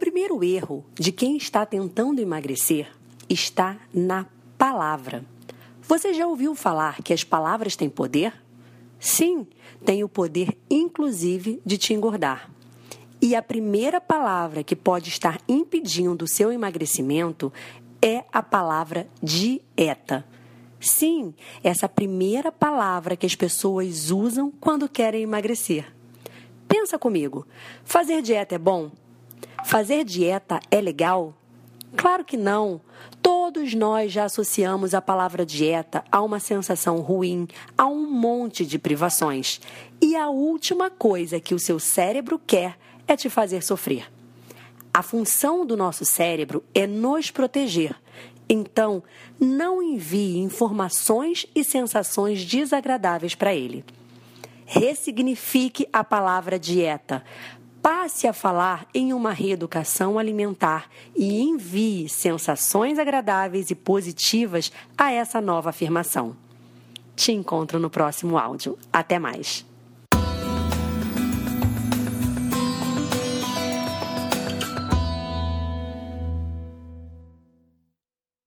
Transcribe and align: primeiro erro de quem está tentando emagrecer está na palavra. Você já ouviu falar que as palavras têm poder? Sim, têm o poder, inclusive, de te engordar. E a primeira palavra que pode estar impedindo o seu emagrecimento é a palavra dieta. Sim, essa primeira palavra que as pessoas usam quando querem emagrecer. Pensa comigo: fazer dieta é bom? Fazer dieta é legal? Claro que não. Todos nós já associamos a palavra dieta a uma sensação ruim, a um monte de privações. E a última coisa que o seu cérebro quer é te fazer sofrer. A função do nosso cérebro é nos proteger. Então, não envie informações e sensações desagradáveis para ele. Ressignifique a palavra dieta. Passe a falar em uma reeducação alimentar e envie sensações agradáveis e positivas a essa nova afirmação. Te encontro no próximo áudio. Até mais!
primeiro 0.00 0.42
erro 0.42 0.82
de 0.94 1.12
quem 1.12 1.36
está 1.36 1.66
tentando 1.66 2.22
emagrecer 2.22 2.90
está 3.28 3.76
na 3.92 4.26
palavra. 4.56 5.22
Você 5.82 6.14
já 6.14 6.26
ouviu 6.26 6.54
falar 6.54 7.02
que 7.02 7.12
as 7.12 7.22
palavras 7.22 7.76
têm 7.76 7.90
poder? 7.90 8.32
Sim, 8.98 9.46
têm 9.84 10.02
o 10.02 10.08
poder, 10.08 10.56
inclusive, 10.70 11.60
de 11.66 11.76
te 11.76 11.92
engordar. 11.92 12.50
E 13.20 13.36
a 13.36 13.42
primeira 13.42 14.00
palavra 14.00 14.64
que 14.64 14.74
pode 14.74 15.10
estar 15.10 15.38
impedindo 15.46 16.24
o 16.24 16.28
seu 16.28 16.50
emagrecimento 16.50 17.52
é 18.00 18.24
a 18.32 18.42
palavra 18.42 19.06
dieta. 19.22 20.24
Sim, 20.80 21.34
essa 21.62 21.86
primeira 21.86 22.50
palavra 22.50 23.16
que 23.16 23.26
as 23.26 23.34
pessoas 23.34 24.10
usam 24.10 24.50
quando 24.50 24.88
querem 24.88 25.22
emagrecer. 25.22 25.92
Pensa 26.66 26.98
comigo: 26.98 27.46
fazer 27.84 28.22
dieta 28.22 28.54
é 28.54 28.58
bom? 28.58 28.90
Fazer 29.64 30.04
dieta 30.04 30.60
é 30.70 30.80
legal? 30.80 31.34
Claro 31.96 32.24
que 32.24 32.36
não. 32.36 32.80
Todos 33.22 33.74
nós 33.74 34.12
já 34.12 34.24
associamos 34.24 34.94
a 34.94 35.02
palavra 35.02 35.44
dieta 35.44 36.04
a 36.10 36.22
uma 36.22 36.40
sensação 36.40 36.98
ruim, 37.00 37.46
a 37.76 37.86
um 37.86 38.10
monte 38.10 38.64
de 38.64 38.78
privações. 38.78 39.60
E 40.00 40.16
a 40.16 40.28
última 40.28 40.90
coisa 40.90 41.40
que 41.40 41.54
o 41.54 41.58
seu 41.58 41.78
cérebro 41.78 42.38
quer 42.38 42.78
é 43.06 43.16
te 43.16 43.28
fazer 43.28 43.62
sofrer. 43.62 44.10
A 44.92 45.02
função 45.02 45.64
do 45.64 45.76
nosso 45.76 46.04
cérebro 46.04 46.64
é 46.74 46.86
nos 46.86 47.30
proteger. 47.30 47.94
Então, 48.48 49.02
não 49.38 49.80
envie 49.80 50.38
informações 50.38 51.46
e 51.54 51.62
sensações 51.62 52.44
desagradáveis 52.44 53.34
para 53.34 53.54
ele. 53.54 53.84
Ressignifique 54.66 55.88
a 55.92 56.02
palavra 56.02 56.58
dieta. 56.58 57.24
Passe 57.82 58.26
a 58.26 58.32
falar 58.34 58.86
em 58.92 59.14
uma 59.14 59.32
reeducação 59.32 60.18
alimentar 60.18 60.90
e 61.16 61.40
envie 61.40 62.08
sensações 62.10 62.98
agradáveis 62.98 63.70
e 63.70 63.74
positivas 63.74 64.70
a 64.98 65.10
essa 65.10 65.40
nova 65.40 65.70
afirmação. 65.70 66.36
Te 67.16 67.32
encontro 67.32 67.78
no 67.78 67.88
próximo 67.88 68.36
áudio. 68.36 68.78
Até 68.92 69.18
mais! 69.18 69.69